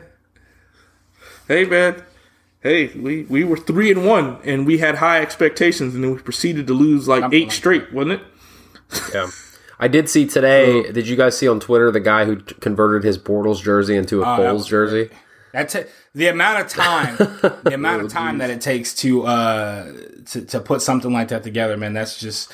[1.47, 2.03] Hey, man.
[2.61, 6.19] Hey, we, we were three and one, and we had high expectations, and then we
[6.19, 8.21] proceeded to lose like eight straight, wasn't it?
[9.13, 9.29] Yeah.
[9.79, 10.91] I did see today.
[10.91, 14.21] did you guys see on Twitter the guy who t- converted his Bortles jersey into
[14.21, 15.09] a that Foles jersey?
[15.53, 15.89] That's it.
[16.13, 17.17] The amount of time,
[17.63, 19.91] the amount of time that it takes to uh
[20.27, 21.93] to, to put something like that together, man.
[21.93, 22.51] That's just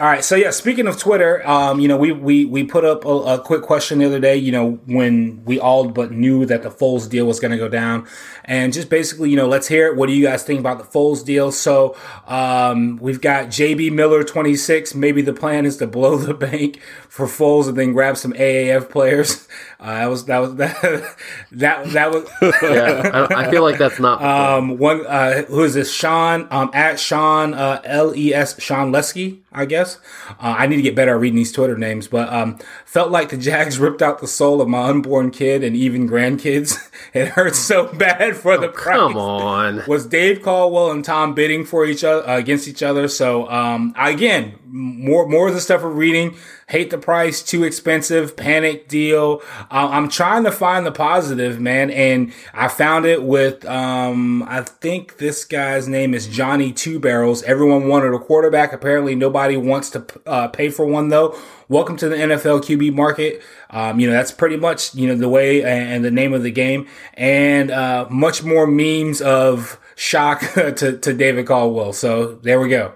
[0.00, 3.04] All right, so yeah, speaking of Twitter, um, you know, we we we put up
[3.04, 6.62] a, a, quick question the other day, you know, when we all but knew that
[6.62, 8.08] the Foles deal was going to go down,
[8.46, 9.96] and just basically, you know, let's hear it.
[9.96, 11.52] What do you guys think about the Foles deal?
[11.52, 14.94] So, um, we've got JB Miller, twenty six.
[14.94, 18.88] Maybe the plan is to blow the bank for Foles and then grab some AAF
[18.88, 19.46] players.
[19.80, 21.16] Uh, that was that was that
[21.52, 22.28] that that was.
[22.62, 24.20] yeah, I, I, feel like that's not.
[24.30, 25.92] Um, one uh, who is this?
[25.92, 29.98] Sean um at Sean uh, L E S Sean Lesky, I guess.
[30.30, 33.30] Uh, I need to get better at reading these Twitter names, but um, felt like
[33.30, 36.76] the Jags ripped out the soul of my unborn kid and even grandkids.
[37.14, 38.98] it hurts so bad for the oh, price.
[38.98, 39.82] Come on.
[39.86, 43.08] Was Dave Caldwell and Tom bidding for each other uh, against each other?
[43.08, 46.36] So um, again, more more of the stuff we're reading
[46.70, 49.42] hate the price, too expensive, panic deal.
[49.72, 54.62] Uh, I'm trying to find the positive, man, and I found it with um, I
[54.62, 57.42] think this guy's name is Johnny Two Barrels.
[57.42, 58.72] Everyone wanted a quarterback.
[58.72, 61.36] Apparently, nobody wants to uh, pay for one though.
[61.68, 63.42] Welcome to the NFL QB market.
[63.70, 66.52] Um, you know that's pretty much you know the way and the name of the
[66.52, 71.92] game, and uh, much more memes of shock to to David Caldwell.
[71.92, 72.92] So there we go.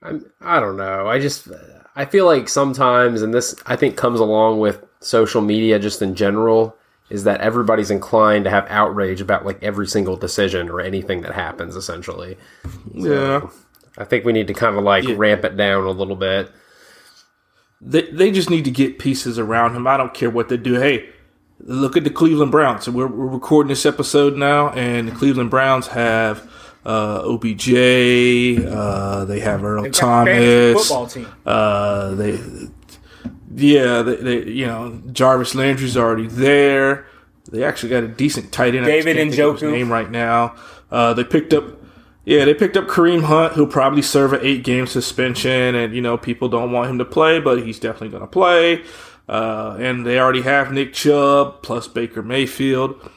[0.00, 1.08] I'm, I don't know.
[1.08, 1.48] I just
[1.94, 6.14] I feel like sometimes, and this I think comes along with social media just in
[6.14, 6.76] general,
[7.10, 11.34] is that everybody's inclined to have outrage about like every single decision or anything that
[11.34, 11.76] happens.
[11.76, 12.38] Essentially,
[12.98, 13.50] so yeah.
[13.98, 15.14] I think we need to kind of like yeah.
[15.16, 16.50] ramp it down a little bit.
[17.80, 19.86] They they just need to get pieces around him.
[19.86, 20.74] I don't care what they do.
[20.74, 21.10] Hey,
[21.60, 22.84] look at the Cleveland Browns.
[22.84, 26.50] So we're, we're recording this episode now, and the Cleveland Browns have
[26.84, 27.72] uh, OBJ.
[27.74, 30.88] Uh, they have Earl They've Thomas.
[30.88, 31.28] Football team.
[31.46, 32.38] Uh, they,
[33.54, 37.06] yeah, they, they, you know, Jarvis Landry's already there.
[37.50, 38.86] They actually got a decent tight end.
[38.86, 40.56] David Njoku name right now.
[40.90, 41.64] Uh, they picked up,
[42.24, 46.00] yeah, they picked up Kareem Hunt, who'll probably serve an eight game suspension, and you
[46.00, 48.82] know people don't want him to play, but he's definitely going to play.
[49.28, 53.10] Uh, and they already have Nick Chubb plus Baker Mayfield.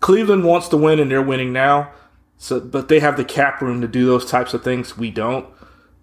[0.00, 1.92] Cleveland wants to win, and they're winning now.
[2.42, 4.98] So, but they have the cap room to do those types of things.
[4.98, 5.46] We don't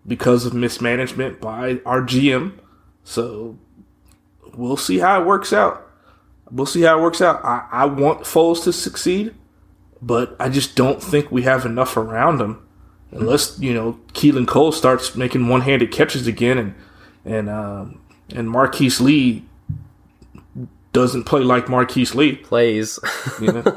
[0.08, 2.58] because of mismanagement by our GM.
[3.04, 3.60] So
[4.56, 5.86] we'll see how it works out.
[6.50, 7.44] We'll see how it works out.
[7.44, 9.36] I, I want Foles to succeed,
[10.02, 12.66] but I just don't think we have enough around him.
[13.12, 16.76] Unless you know Keelan Cole starts making one-handed catches again, and
[17.26, 18.02] and um,
[18.34, 19.44] and Marquise Lee
[20.92, 23.00] doesn't play like Marquise Lee plays.
[23.42, 23.64] yeah.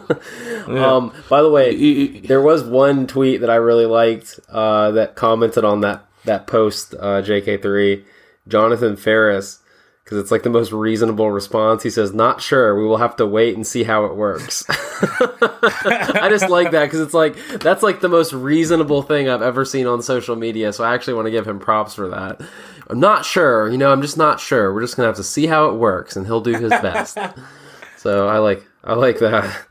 [0.62, 5.64] Um, by the way, there was one tweet that I really liked uh, that commented
[5.64, 8.04] on that that post uh, JK3.
[8.48, 9.58] Jonathan Ferris
[10.04, 11.82] because it's like the most reasonable response.
[11.82, 12.76] He says, "Not sure.
[12.76, 17.00] We will have to wait and see how it works." I just like that because
[17.00, 20.72] it's like that's like the most reasonable thing I've ever seen on social media.
[20.72, 22.40] So I actually want to give him props for that.
[22.88, 23.68] I'm not sure.
[23.68, 24.72] You know, I'm just not sure.
[24.72, 27.18] We're just gonna have to see how it works, and he'll do his best.
[27.96, 29.66] so I like I like that.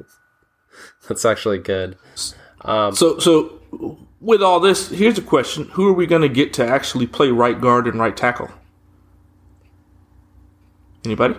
[1.07, 1.97] That's actually good.
[2.61, 3.59] Um, so so
[4.19, 7.29] with all this, here's a question: Who are we going to get to actually play
[7.29, 8.49] right guard and right tackle?
[11.03, 11.35] Anybody?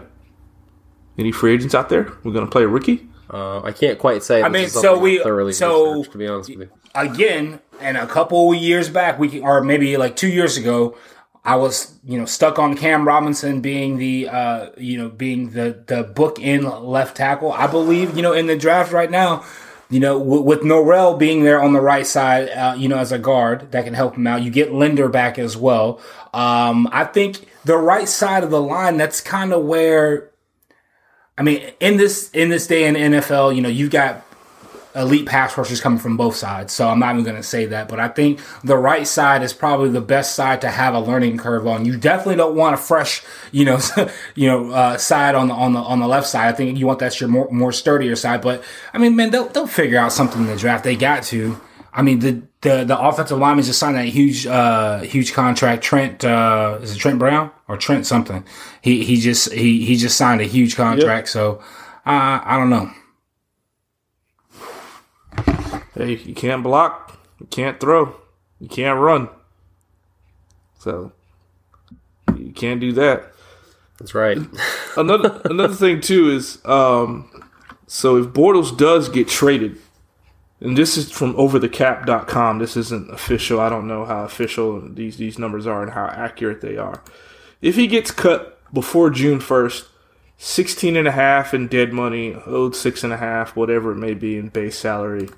[1.17, 2.13] Any free agents out there?
[2.25, 3.09] We're going to play a rookie.
[3.31, 4.43] Uh, I can't quite say.
[4.43, 6.71] I mean, so we thoroughly so to be honest with you.
[6.95, 10.97] Again, and a couple years back, we or maybe like two years ago,
[11.45, 15.83] I was, you know, stuck on Cam Robinson being the, uh, you know, being the
[15.87, 17.53] the book in left tackle.
[17.53, 19.45] I believe, you know, in the draft right now,
[19.91, 23.11] you know, w- with Norwell being there on the right side, uh, you know, as
[23.11, 24.43] a guard that can help him out.
[24.43, 26.01] You get Linder back as well.
[26.33, 28.97] Um, I think the right side of the line.
[28.97, 30.31] That's kind of where,
[31.37, 34.25] I mean, in this in this day in NFL, you know, you've got
[34.95, 36.73] elite pass rushers coming from both sides.
[36.73, 39.53] So I'm not even going to say that, but I think the right side is
[39.53, 41.85] probably the best side to have a learning curve on.
[41.85, 43.81] You definitely don't want a fresh, you know,
[44.35, 46.49] you know, uh, side on the on the on the left side.
[46.49, 48.43] I think you want that's your more more sturdier side.
[48.43, 50.85] But I mean, man, they'll they'll figure out something in the draft.
[50.85, 51.61] They got to.
[51.95, 55.83] I mean, the the the offensive lineman just signed that huge uh huge contract.
[55.83, 58.45] Trent uh is it Trent Brown or Trent something?
[58.81, 61.27] He he just he he just signed a huge contract.
[61.27, 61.33] Yep.
[61.33, 61.63] So
[62.07, 62.91] uh, I don't know.
[66.03, 68.17] Hey, you can't block, you can't throw,
[68.59, 69.29] you can't run.
[70.81, 71.13] So
[72.37, 73.33] you can't do that.
[74.01, 74.37] That's right.
[74.97, 77.49] another another thing too is um,
[77.87, 79.79] so if Bortles does get traded,
[80.59, 82.59] and this is from overthecap.com.
[82.59, 83.61] This isn't official.
[83.61, 87.01] I don't know how official these these numbers are and how accurate they are.
[87.61, 89.87] If he gets cut before June 1st,
[90.37, 94.15] 16 and a half in dead money, owed six and a half, whatever it may
[94.15, 95.29] be in base salary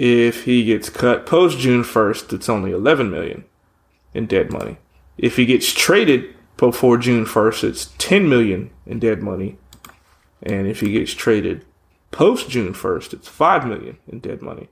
[0.00, 3.44] if he gets cut post June 1st, it's only 11 million.
[4.14, 4.78] in dead money.
[5.18, 9.58] If he gets traded before June 1st, it's 10 million in dead money.
[10.42, 11.66] And if he gets traded
[12.12, 14.68] post June 1st, it's 5 million in dead money.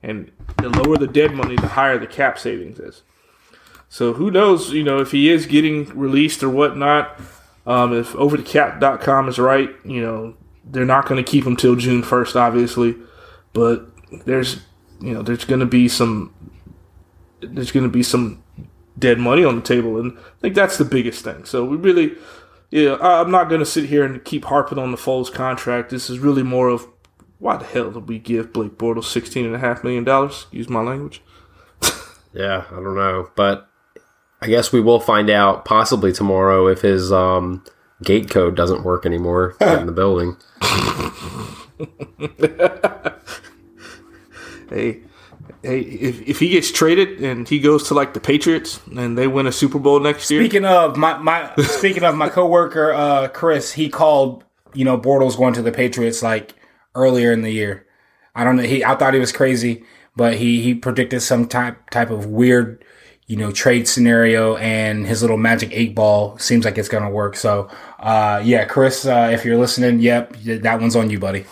[0.00, 3.02] And the lower the dead money, the higher the cap savings is.
[3.88, 7.20] So who knows, you know, if he is getting released or whatnot.
[7.66, 12.02] Um, if overthecap.com is right, you know, they're not going to keep him till June
[12.02, 12.96] 1st, obviously.
[13.52, 13.91] But
[14.24, 14.60] there's,
[15.00, 16.34] you know, there's going to be some,
[17.40, 18.42] there's going to be some
[18.98, 19.98] dead money on the table.
[19.98, 21.44] And I think that's the biggest thing.
[21.44, 22.16] So we really,
[22.70, 25.90] yeah, I'm not going to sit here and keep harping on the Foles contract.
[25.90, 26.86] This is really more of
[27.38, 30.30] why the hell did we give Blake Bortles $16.5 million?
[30.52, 31.22] Use my language.
[32.32, 33.30] yeah, I don't know.
[33.34, 33.68] But
[34.40, 37.64] I guess we will find out possibly tomorrow if his um,
[38.02, 40.36] gate code doesn't work anymore in the building.
[44.72, 45.00] hey,
[45.62, 49.26] hey, if, if he gets traded and he goes to like the Patriots and they
[49.26, 50.42] win a Super Bowl next year.
[50.42, 55.36] Speaking of my, my speaking of my coworker uh, Chris, he called you know Bortles
[55.36, 56.54] going to the Patriots like
[56.94, 57.86] earlier in the year.
[58.34, 58.62] I don't know.
[58.62, 59.84] He I thought he was crazy,
[60.16, 62.84] but he he predicted some type type of weird
[63.26, 67.36] you know trade scenario, and his little magic eight ball seems like it's gonna work.
[67.36, 71.44] So uh, yeah, Chris, uh, if you're listening, yep, that one's on you, buddy.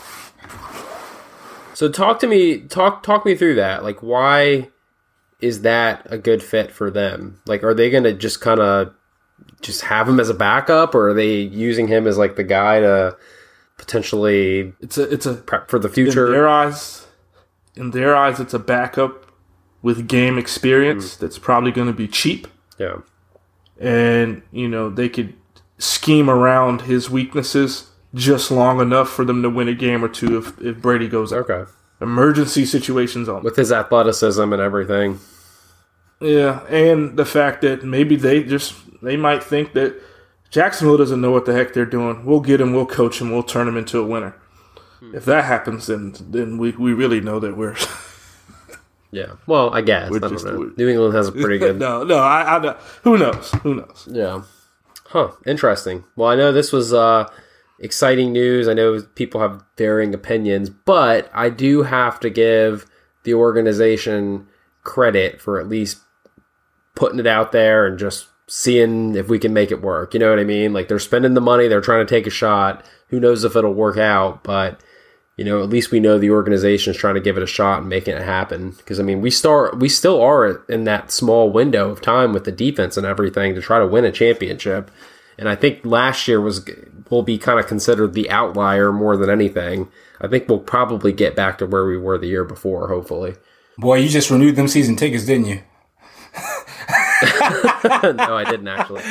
[1.81, 3.83] So talk to me talk talk me through that.
[3.83, 4.69] Like why
[5.41, 7.41] is that a good fit for them?
[7.47, 8.93] Like are they going to just kind of
[9.63, 12.81] just have him as a backup or are they using him as like the guy
[12.81, 13.17] to
[13.79, 16.27] potentially it's a it's a prep for the future?
[16.27, 17.07] In their eyes
[17.75, 19.33] in their eyes it's a backup
[19.81, 21.19] with game experience mm.
[21.21, 22.47] that's probably going to be cheap.
[22.77, 22.99] Yeah.
[23.79, 25.33] And you know, they could
[25.79, 30.39] scheme around his weaknesses just long enough for them to win a game or two
[30.39, 31.51] if, if Brady goes out.
[31.51, 31.71] Okay.
[32.01, 35.21] Emergency situations on with his athleticism and everything.
[36.21, 40.01] Yeah, and the fact that maybe they just they might think that
[40.51, 42.25] Jacksonville doesn't know what the heck they're doing.
[42.25, 44.35] We'll get him, we'll coach him, we'll turn him into a winner.
[44.99, 45.15] Hmm.
[45.15, 47.77] If that happens, then then we, we really know that we're.
[49.11, 50.73] yeah, well, I guess I don't know.
[50.77, 51.79] New England has a pretty good.
[51.79, 53.51] no, no, I, I who knows?
[53.63, 54.09] Who knows?
[54.11, 54.43] Yeah,
[55.07, 55.33] huh?
[55.47, 56.05] Interesting.
[56.17, 56.93] Well, I know this was.
[56.95, 57.31] uh
[57.81, 58.69] exciting news.
[58.69, 62.87] I know people have varying opinions, but I do have to give
[63.25, 64.47] the organization
[64.85, 65.99] credit for at least
[66.95, 70.13] putting it out there and just seeing if we can make it work.
[70.13, 70.73] You know what I mean?
[70.73, 72.85] Like they're spending the money, they're trying to take a shot.
[73.09, 74.81] Who knows if it'll work out, but
[75.37, 77.81] you know, at least we know the organization is trying to give it a shot
[77.81, 78.73] and making it happen.
[78.73, 82.45] Because I mean, we start, we still are in that small window of time with
[82.45, 84.91] the defense and everything to try to win a championship.
[85.39, 86.69] And I think last year was
[87.11, 89.89] will be kind of considered the outlier more than anything.
[90.21, 93.35] I think we'll probably get back to where we were the year before, hopefully.
[93.77, 95.63] Boy, you just renewed them season tickets, didn't you?
[98.13, 99.03] no, I didn't actually.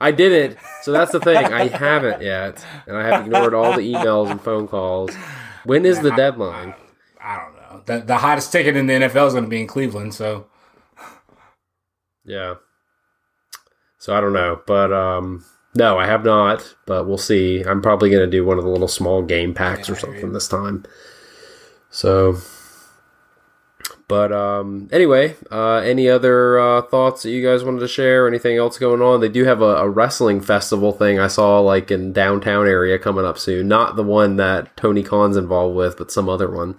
[0.00, 0.58] I didn't.
[0.82, 1.36] So that's the thing.
[1.36, 5.14] I haven't yet, and I have ignored all the emails and phone calls.
[5.64, 6.74] When is the deadline?
[7.20, 7.82] I, I don't know.
[7.86, 10.46] The, the hottest ticket in the NFL is going to be in Cleveland, so
[12.24, 12.54] yeah.
[13.98, 17.62] So I don't know, but um, no, I have not, but we'll see.
[17.62, 20.48] I'm probably going to do one of the little small game packs or something this
[20.48, 20.84] time.
[21.90, 22.38] So,
[24.08, 28.26] but um, anyway, uh, any other uh, thoughts that you guys wanted to share?
[28.26, 29.20] Anything else going on?
[29.20, 33.24] They do have a, a, wrestling festival thing I saw like in downtown area coming
[33.24, 33.68] up soon.
[33.68, 36.76] Not the one that Tony Khan's involved with, but some other one.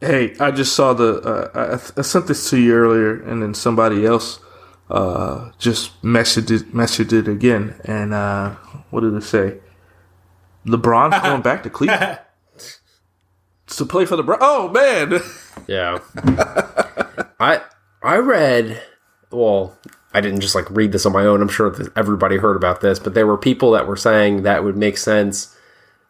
[0.00, 1.20] Hey, I just saw the.
[1.20, 4.38] Uh, I, I sent this to you earlier, and then somebody else
[4.90, 7.74] uh, just messaged it, messaged it again.
[7.84, 8.50] And uh,
[8.90, 9.58] what did it say?
[10.66, 12.18] LeBron's going back to Cleveland
[13.66, 14.42] to play for the Browns.
[14.42, 15.20] Oh man,
[15.66, 15.98] yeah.
[17.40, 17.62] I
[18.02, 18.82] I read.
[19.30, 19.76] Well,
[20.12, 21.42] I didn't just like read this on my own.
[21.42, 24.64] I'm sure that everybody heard about this, but there were people that were saying that
[24.64, 25.56] would make sense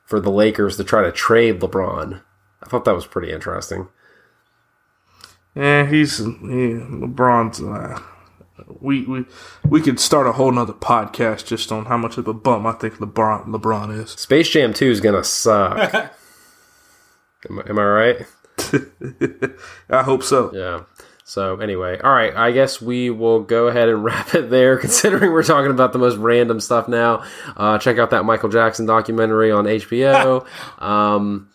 [0.05, 2.21] for the Lakers to try to trade LeBron.
[2.63, 3.89] I thought that was pretty interesting.
[5.55, 7.63] Yeah, he's he, LeBron's.
[7.63, 8.01] Uh,
[8.81, 9.25] we we
[9.65, 12.73] we could start a whole nother podcast just on how much of a bum I
[12.73, 14.11] think LeBron LeBron is.
[14.11, 15.95] Space Jam Two is gonna suck.
[17.49, 18.27] am, am, I right?
[19.91, 20.51] I hope so.
[20.53, 20.85] Yeah.
[21.27, 22.37] So anyway, all right.
[22.37, 24.77] I guess we will go ahead and wrap it there.
[24.77, 27.25] Considering we're talking about the most random stuff now,
[27.57, 30.47] uh, check out that Michael Jackson documentary on HBO.
[30.83, 31.49] um,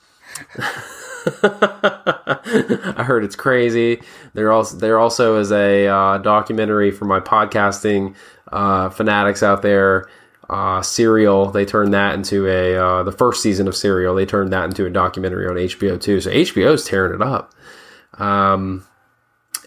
[1.43, 4.01] I heard it's crazy.
[4.33, 8.15] There also there also is a uh, documentary for my podcasting
[8.51, 10.09] uh, fanatics out there.
[10.49, 11.51] Uh, Serial.
[11.51, 14.15] They turned that into a uh, the first season of Serial.
[14.15, 16.19] They turned that into a documentary on HBO too.
[16.21, 17.53] So HBO is tearing it up.
[18.13, 18.85] Um,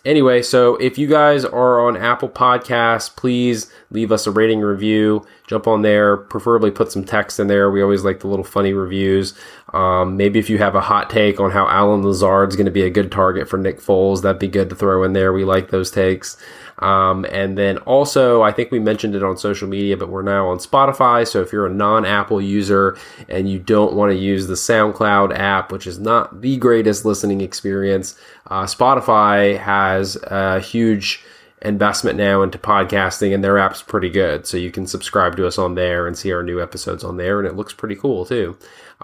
[0.04, 5.26] anyway, so if you guys are on Apple Podcasts, please leave us a rating review.
[5.46, 7.70] Jump on there, preferably put some text in there.
[7.70, 9.34] We always like the little funny reviews.
[9.72, 12.82] Um, maybe if you have a hot take on how Allen Lazard's going to be
[12.82, 15.32] a good target for Nick Foles, that'd be good to throw in there.
[15.32, 16.36] We like those takes.
[16.78, 20.48] Um, and then also, I think we mentioned it on social media, but we're now
[20.48, 21.26] on Spotify.
[21.26, 22.98] So if you're a non Apple user
[23.28, 27.40] and you don't want to use the SoundCloud app, which is not the greatest listening
[27.40, 28.18] experience,
[28.48, 31.22] uh, Spotify has a huge
[31.62, 34.46] investment now into podcasting and their app's pretty good.
[34.46, 37.38] So you can subscribe to us on there and see our new episodes on there.
[37.38, 38.56] And it looks pretty cool too.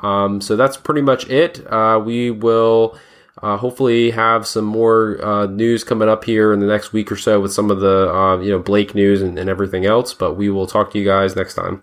[0.02, 1.64] Um, so that's pretty much it.
[1.70, 2.98] Uh, we will
[3.42, 7.16] uh, hopefully, have some more uh, news coming up here in the next week or
[7.16, 10.14] so with some of the uh, you know Blake news and, and everything else.
[10.14, 11.76] But we will talk to you guys next time.